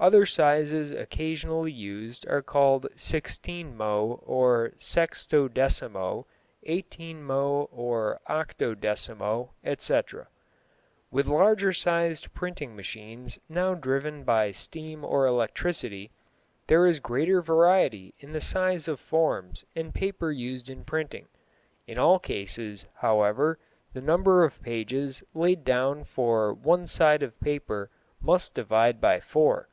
Other 0.00 0.26
sizes 0.26 0.90
occasionally 0.90 1.70
used 1.70 2.26
are 2.26 2.42
called 2.42 2.88
"sixteenmo" 2.96 4.20
or 4.26 4.70
"sextodecimo," 4.76 6.24
"eighteenmo" 6.66 7.68
or 7.70 8.18
"octodecimo," 8.28 9.50
etc. 9.62 10.26
With 11.12 11.28
larger 11.28 11.72
sized 11.72 12.34
printing 12.34 12.74
machines 12.74 13.38
now 13.48 13.74
driven 13.74 14.24
by 14.24 14.50
steam 14.50 15.04
or 15.04 15.24
electricity, 15.24 16.10
there 16.66 16.84
is 16.84 16.98
greater 16.98 17.40
variety 17.40 18.12
in 18.18 18.32
the 18.32 18.40
size 18.40 18.88
of 18.88 18.98
formes 18.98 19.64
and 19.76 19.94
papers 19.94 20.36
used 20.36 20.68
in 20.68 20.82
printing. 20.82 21.28
In 21.86 21.96
all 21.96 22.18
cases, 22.18 22.86
however, 22.94 23.56
the 23.92 24.02
number 24.02 24.42
of 24.42 24.60
pages 24.62 25.22
laid 25.32 25.62
down 25.62 26.02
for 26.02 26.52
one 26.52 26.88
side 26.88 27.22
of 27.22 27.38
paper 27.38 27.88
must 28.20 28.52
divide 28.52 29.00
by 29.00 29.20
four. 29.20 29.68